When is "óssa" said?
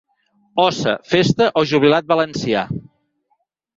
0.63-0.95